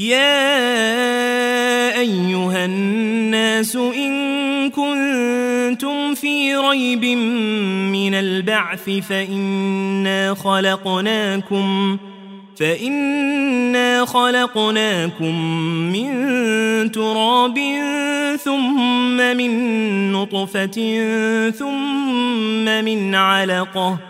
[0.00, 11.98] يا أيها الناس إن كنتم في ريب من البعث فإنا خلقناكم
[12.56, 15.34] فإنا خلقناكم
[15.92, 16.10] من
[16.92, 17.58] تراب
[18.44, 21.00] ثم من نطفة
[21.50, 24.09] ثم من علقة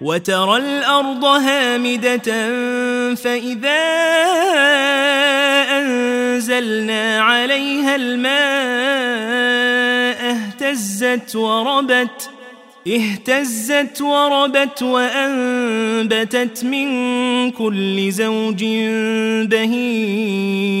[0.00, 2.22] وترى الأرض هامدة
[3.14, 3.80] فإذا
[5.78, 8.30] أنزلنا عليها الماء
[10.30, 12.30] اهتزت وربت
[12.88, 18.64] اهتزت وربت وأنبتت من كل زوج
[19.50, 20.80] بهيج.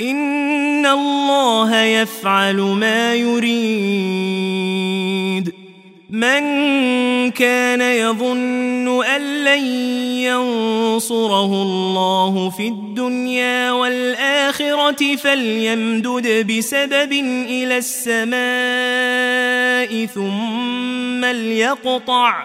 [0.00, 4.74] إن الله يفعل ما يريد.
[6.14, 6.40] من
[7.30, 9.66] كان يظن أن لن
[10.22, 17.12] ينصره الله في الدنيا والآخرة فليمدد بسبب
[17.48, 18.34] إلى السماء
[20.06, 22.44] ثم ليقطع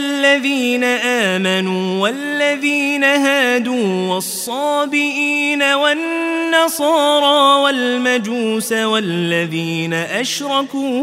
[0.00, 11.00] الذين آمنوا والذين هادوا والصابئين والنصارى والمجوس والذين أشركوا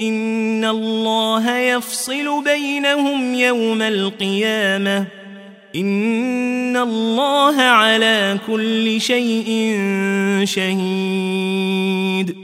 [0.00, 5.06] إن الله يفصل بينهم يوم القيامة
[5.76, 9.78] إن الله على كل شيء
[10.44, 12.43] شهيد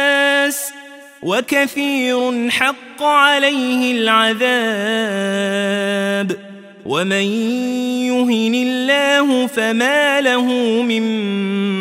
[1.21, 4.91] وكثير حق عليه العذاب.
[6.85, 7.25] ومن
[8.05, 10.45] يهن الله فما له
[10.81, 11.03] من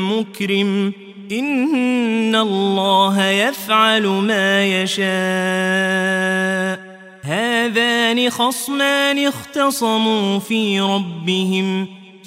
[0.00, 0.92] مكرم.
[1.32, 5.10] إن الله يفعل ما يشاء.
[7.22, 11.99] هذان خصمان اختصموا في ربهم.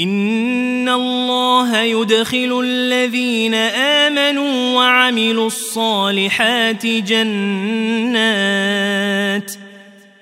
[0.00, 7.68] إن الله يدخل الذين آمنوا وعملوا الصالحات جنات.
[9.38, 9.67] جنات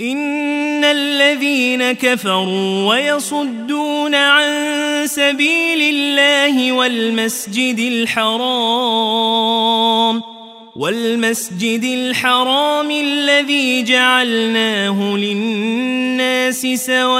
[0.00, 4.46] إن الذين كفروا ويصدون عن
[5.06, 8.62] سبيل الله والمسجد الحرام
[10.76, 17.18] والمسجد الحرام الذي جعلناه للناس سواء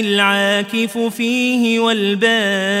[0.00, 2.80] العاكف فيه والباد.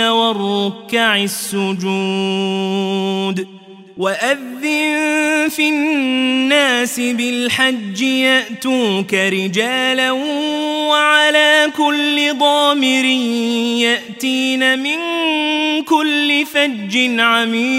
[0.00, 2.78] والركع السجود
[3.98, 10.12] وأذن في الناس بالحج يأتوك رجالا
[10.88, 13.04] وعلى كل ضامر
[13.84, 14.98] يأتين من
[15.82, 17.78] كل فج عميق.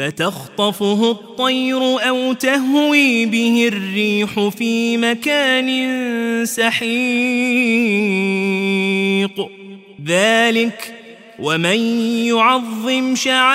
[0.00, 5.68] فتخطفه الطير أو تهوي به الريح في مكان
[6.44, 6.90] سحيق.
[10.06, 10.94] ذلك
[11.38, 11.78] ومن
[12.26, 13.50] يعظم شعائر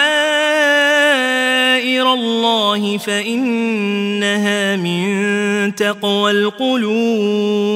[2.13, 7.75] الله فإنها من تقوى القلوب.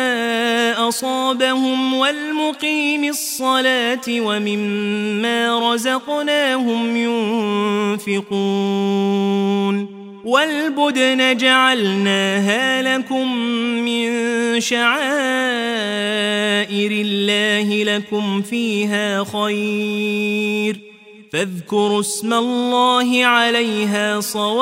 [1.93, 6.95] والمقيم الصلاة ومما رزقناهم
[8.07, 9.41] ينفقون
[10.25, 13.35] والبدن جعلناها لكم
[13.85, 14.09] من
[14.59, 14.91] شعائر
[16.91, 20.79] الله لكم فيها خير
[21.33, 24.61] فاذكروا اسم الله عليها صواف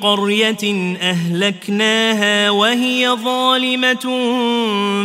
[0.00, 4.04] قرية أهلكناها وهي ظالمة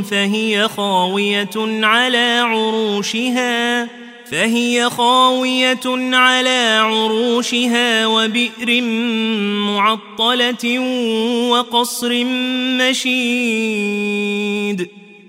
[0.02, 1.50] فهي خاوية
[1.84, 3.88] على عروشها
[4.32, 8.82] فهي خاوية على عروشها وبئر
[9.62, 10.80] معطلة
[11.50, 12.24] وقصر
[12.80, 14.28] مشيد.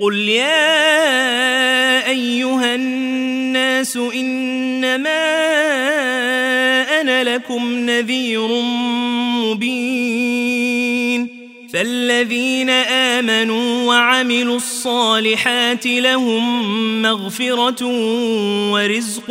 [0.00, 0.76] قل يا
[2.08, 5.26] أيها الناس إنما
[7.00, 8.48] أنا لكم نذير
[9.44, 11.28] مبين
[11.72, 17.86] فالذين آمنوا وعملوا الصالحات لهم مغفرة
[18.72, 19.26] ورزق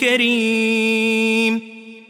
[0.00, 1.65] كريم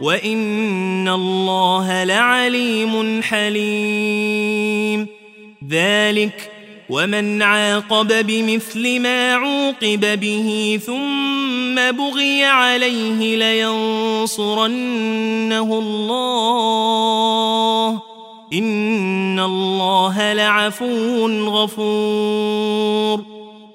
[0.00, 5.06] وإن الله لعليم حليم.
[5.70, 6.50] ذلك
[6.90, 14.68] ومن عاقب بمثل ما عوقب به ثم بغي عليه لينصرنه
[15.78, 16.30] الله
[18.52, 23.29] إن الله لعفو غفور.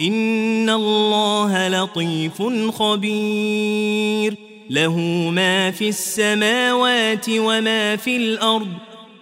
[0.00, 2.42] إن الله لطيف
[2.78, 4.34] خبير.
[4.70, 4.98] له
[5.30, 8.68] ما في السماوات وما في الأرض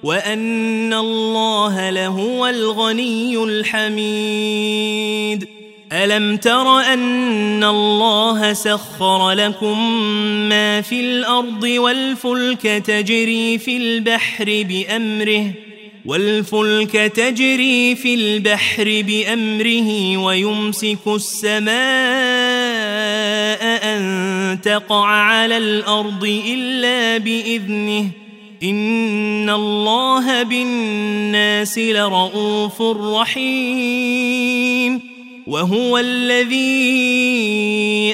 [0.02, 5.48] وأن الله لهو الغني الحميد.
[5.92, 10.02] ألم تر أن الله سخر لكم
[10.48, 15.52] ما في الأرض والفلك تجري في البحر بأمره
[16.06, 21.72] والفلك تجري في البحر بأمره ويمسك السماء
[23.62, 28.08] أن تقع على الأرض إلا بإذنه.
[28.62, 32.82] إن الله بالناس لرؤوف
[33.22, 35.00] رحيم.
[35.46, 37.06] وهو الذي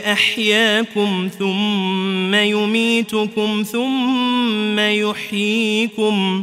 [0.06, 6.42] أحياكم ثم يميتكم ثم يحييكم.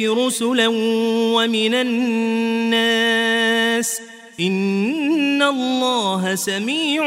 [0.00, 0.68] رسلا
[1.34, 4.00] ومن الناس.
[4.40, 7.02] إن الله سميع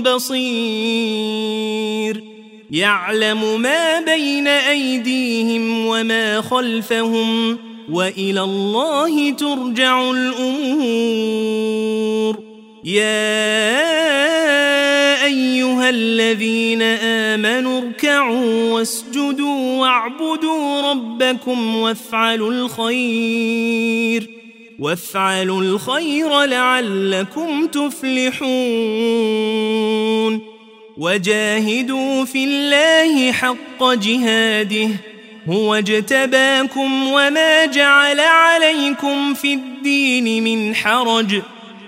[0.00, 2.24] بصير.
[2.70, 7.58] يعلم ما بين أيديهم وما خلفهم
[7.92, 11.30] وإلى الله ترجع الأمور.
[12.84, 14.39] يا
[15.90, 24.30] الذين آمنوا اركعوا واسجدوا واعبدوا ربكم وافعلوا الخير
[24.78, 28.50] وافعلوا الخير لعلكم تفلحون.
[30.96, 34.88] وجاهدوا في الله حق جهاده
[35.48, 41.42] هو اجتباكم وما جعل عليكم في الدين من حرج.